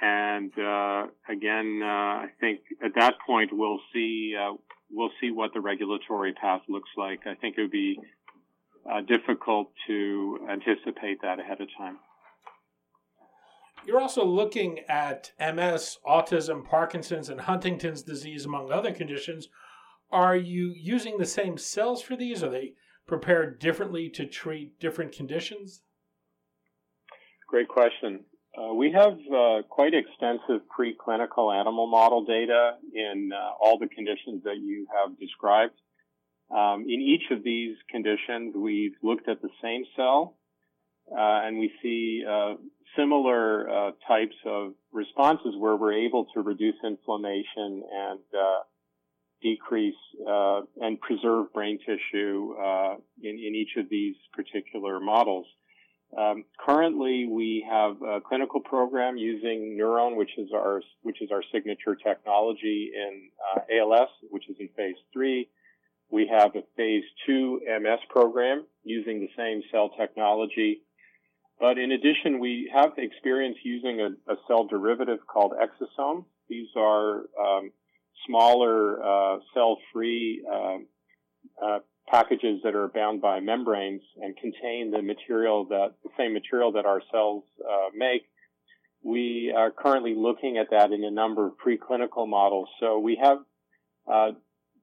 And 0.00 0.52
uh, 0.58 1.06
again, 1.28 1.80
uh, 1.82 1.86
I 1.86 2.26
think 2.40 2.60
at 2.84 2.94
that 2.96 3.14
point 3.26 3.50
we'll 3.52 3.80
see 3.92 4.34
uh, 4.38 4.54
we'll 4.90 5.12
see 5.20 5.30
what 5.30 5.54
the 5.54 5.60
regulatory 5.60 6.32
path 6.32 6.62
looks 6.68 6.90
like. 6.96 7.20
I 7.26 7.34
think 7.34 7.56
it 7.58 7.62
would 7.62 7.70
be 7.70 7.98
uh, 8.90 9.00
difficult 9.02 9.70
to 9.86 10.38
anticipate 10.50 11.22
that 11.22 11.38
ahead 11.38 11.60
of 11.60 11.68
time. 11.78 11.98
You're 13.86 14.00
also 14.00 14.24
looking 14.24 14.80
at 14.88 15.32
MS, 15.38 15.98
autism, 16.06 16.64
Parkinson's, 16.64 17.28
and 17.28 17.42
Huntington's 17.42 18.02
disease, 18.02 18.46
among 18.46 18.72
other 18.72 18.92
conditions. 18.92 19.48
Are 20.10 20.36
you 20.36 20.72
using 20.74 21.18
the 21.18 21.26
same 21.26 21.58
cells 21.58 22.00
for 22.00 22.16
these? 22.16 22.42
Are 22.42 22.50
they 22.50 22.74
prepared 23.06 23.58
differently 23.58 24.08
to 24.10 24.24
treat 24.24 24.80
different 24.80 25.12
conditions? 25.12 25.82
Great 27.46 27.68
question. 27.68 28.24
Uh, 28.56 28.72
we 28.72 28.92
have 28.92 29.14
uh, 29.34 29.62
quite 29.68 29.94
extensive 29.94 30.62
preclinical 30.78 31.52
animal 31.52 31.88
model 31.88 32.24
data 32.24 32.72
in 32.94 33.30
uh, 33.34 33.50
all 33.60 33.78
the 33.78 33.88
conditions 33.88 34.44
that 34.44 34.58
you 34.62 34.86
have 34.94 35.18
described. 35.18 35.74
Um, 36.54 36.82
in 36.82 37.00
each 37.00 37.32
of 37.32 37.42
these 37.42 37.76
conditions, 37.90 38.54
we've 38.54 38.94
looked 39.02 39.28
at 39.28 39.42
the 39.42 39.48
same 39.60 39.84
cell, 39.96 40.36
uh, 41.10 41.16
and 41.18 41.58
we 41.58 41.72
see 41.82 42.22
uh, 42.28 42.54
similar 42.96 43.92
types 44.06 44.36
of 44.46 44.74
responses 44.92 45.54
where 45.58 45.74
we're 45.74 46.06
able 46.06 46.26
to 46.34 46.40
reduce 46.40 46.76
inflammation 46.84 47.82
and 47.92 48.20
decrease 49.42 49.94
and 50.80 51.00
preserve 51.00 51.52
brain 51.52 51.78
tissue 51.80 52.54
in, 53.20 53.30
in 53.30 53.54
each 53.56 53.76
of 53.76 53.88
these 53.90 54.14
particular 54.32 55.00
models. 55.00 55.46
Um, 56.16 56.44
currently, 56.64 57.26
we 57.26 57.66
have 57.68 58.00
a 58.02 58.20
clinical 58.20 58.60
program 58.60 59.16
using 59.16 59.76
NurOwn, 59.80 60.16
which 60.16 60.30
is 60.38 60.50
our 60.54 60.80
which 61.02 61.20
is 61.20 61.30
our 61.32 61.42
signature 61.52 61.96
technology 61.96 62.92
in 62.94 63.30
uh, 63.56 63.60
ALS, 63.80 64.08
which 64.30 64.48
is 64.48 64.56
in 64.60 64.68
phase 64.76 64.96
three. 65.12 65.48
We 66.10 66.28
have 66.28 66.54
a 66.54 66.62
phase 66.76 67.02
two 67.26 67.60
MS 67.66 67.98
program 68.10 68.66
using 68.84 69.20
the 69.20 69.30
same 69.36 69.62
cell 69.72 69.90
technology. 69.98 70.82
But 71.58 71.78
in 71.78 71.92
addition, 71.92 72.40
we 72.40 72.70
have 72.74 72.92
experience 72.98 73.56
using 73.64 74.00
a, 74.00 74.32
a 74.32 74.36
cell 74.46 74.66
derivative 74.66 75.20
called 75.26 75.52
exosomes. 75.52 76.24
These 76.48 76.68
are 76.76 77.24
um, 77.40 77.70
smaller 78.26 79.02
uh, 79.02 79.38
cell-free 79.54 80.44
uh, 80.52 80.76
uh, 81.64 81.78
packages 82.08 82.60
that 82.64 82.74
are 82.74 82.88
bound 82.88 83.20
by 83.20 83.40
membranes 83.40 84.02
and 84.20 84.36
contain 84.36 84.90
the 84.90 85.02
material 85.02 85.66
that 85.66 85.94
the 86.02 86.10
same 86.18 86.32
material 86.34 86.72
that 86.72 86.86
our 86.86 87.00
cells 87.10 87.44
uh, 87.60 87.88
make. 87.94 88.22
We 89.02 89.52
are 89.56 89.70
currently 89.70 90.14
looking 90.14 90.58
at 90.58 90.70
that 90.70 90.92
in 90.92 91.04
a 91.04 91.10
number 91.10 91.46
of 91.46 91.54
preclinical 91.58 92.28
models. 92.28 92.68
So 92.80 92.98
we 92.98 93.18
have 93.22 93.38
uh, 94.10 94.30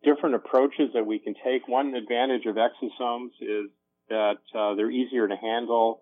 different 0.03 0.35
approaches 0.35 0.89
that 0.93 1.05
we 1.05 1.19
can 1.19 1.35
take. 1.43 1.67
One 1.67 1.93
advantage 1.95 2.45
of 2.45 2.55
exosomes 2.55 3.31
is 3.39 3.69
that 4.09 4.37
uh, 4.55 4.75
they're 4.75 4.91
easier 4.91 5.27
to 5.27 5.35
handle. 5.35 6.01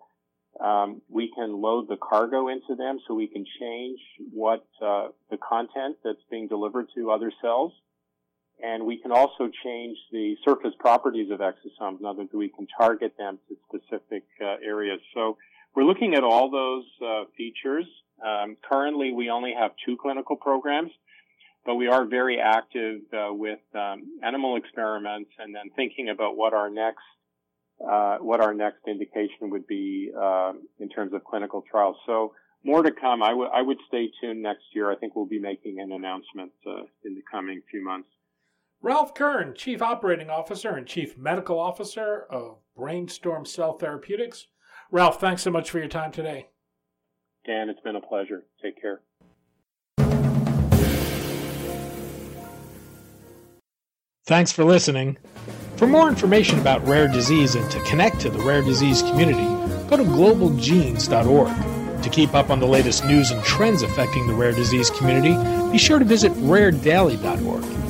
Um, 0.58 1.00
we 1.08 1.30
can 1.34 1.60
load 1.60 1.88
the 1.88 1.96
cargo 1.96 2.48
into 2.48 2.74
them, 2.76 2.98
so 3.06 3.14
we 3.14 3.28
can 3.28 3.44
change 3.60 4.00
what 4.32 4.66
uh, 4.82 5.08
the 5.30 5.36
content 5.36 5.96
that's 6.04 6.18
being 6.30 6.48
delivered 6.48 6.86
to 6.96 7.10
other 7.10 7.32
cells. 7.40 7.72
And 8.62 8.84
we 8.84 8.98
can 8.98 9.12
also 9.12 9.48
change 9.64 9.96
the 10.12 10.36
surface 10.44 10.74
properties 10.78 11.30
of 11.30 11.40
exosomes. 11.40 12.00
In 12.00 12.06
other 12.06 12.20
words, 12.20 12.30
we 12.34 12.48
can 12.48 12.66
target 12.78 13.14
them 13.18 13.38
to 13.48 13.56
specific 13.68 14.24
uh, 14.40 14.56
areas. 14.64 15.00
So 15.14 15.36
we're 15.74 15.84
looking 15.84 16.14
at 16.14 16.24
all 16.24 16.50
those 16.50 16.84
uh, 17.04 17.24
features. 17.36 17.86
Um, 18.24 18.56
currently, 18.68 19.12
we 19.12 19.30
only 19.30 19.54
have 19.58 19.72
two 19.86 19.96
clinical 19.96 20.36
programs, 20.36 20.90
but 21.64 21.76
we 21.76 21.88
are 21.88 22.04
very 22.04 22.38
active 22.38 23.00
uh, 23.12 23.32
with 23.32 23.60
um, 23.74 24.18
animal 24.22 24.56
experiments 24.56 25.30
and 25.38 25.54
then 25.54 25.70
thinking 25.76 26.08
about 26.10 26.36
what 26.36 26.52
our 26.52 26.70
next 26.70 27.04
uh, 27.80 28.18
what 28.18 28.42
our 28.42 28.52
next 28.52 28.80
indication 28.86 29.48
would 29.48 29.66
be 29.66 30.10
uh, 30.14 30.52
in 30.80 30.90
terms 30.90 31.14
of 31.14 31.24
clinical 31.24 31.64
trials. 31.70 31.96
So 32.04 32.34
more 32.62 32.82
to 32.82 32.90
come. 32.90 33.22
I, 33.22 33.32
would 33.32 33.78
stay 33.88 34.10
tuned 34.20 34.42
next 34.42 34.64
year. 34.74 34.90
I 34.90 34.96
think 34.96 35.16
we'll 35.16 35.24
be 35.24 35.38
making 35.38 35.80
an 35.80 35.92
announcement 35.92 36.52
uh, 36.66 36.82
in 37.04 37.14
the 37.14 37.22
coming 37.30 37.62
few 37.70 37.82
months. 37.82 38.08
Ralph 38.82 39.14
Kern, 39.14 39.54
Chief 39.54 39.82
Operating 39.82 40.30
Officer 40.30 40.70
and 40.70 40.86
Chief 40.86 41.18
Medical 41.18 41.58
Officer 41.58 42.26
of 42.30 42.56
Brainstorm 42.74 43.44
Cell 43.44 43.76
Therapeutics. 43.76 44.46
Ralph, 44.90 45.20
thanks 45.20 45.42
so 45.42 45.50
much 45.50 45.70
for 45.70 45.78
your 45.78 45.88
time 45.88 46.12
today. 46.12 46.48
Dan, 47.44 47.68
it's 47.68 47.80
been 47.80 47.96
a 47.96 48.00
pleasure. 48.00 48.46
Take 48.62 48.80
care. 48.80 49.02
Thanks 54.24 54.50
for 54.50 54.64
listening. 54.64 55.18
For 55.76 55.86
more 55.86 56.08
information 56.08 56.58
about 56.58 56.86
rare 56.86 57.08
disease 57.08 57.56
and 57.56 57.70
to 57.70 57.82
connect 57.84 58.20
to 58.20 58.30
the 58.30 58.38
rare 58.38 58.62
disease 58.62 59.02
community, 59.02 59.44
go 59.88 59.98
to 59.98 60.04
globalgenes.org. 60.04 62.02
To 62.02 62.08
keep 62.08 62.34
up 62.34 62.48
on 62.48 62.60
the 62.60 62.66
latest 62.66 63.04
news 63.04 63.30
and 63.30 63.42
trends 63.44 63.82
affecting 63.82 64.26
the 64.26 64.32
rare 64.32 64.52
disease 64.52 64.88
community, 64.88 65.36
be 65.70 65.76
sure 65.76 65.98
to 65.98 66.04
visit 66.04 66.32
raredaily.org. 66.32 67.89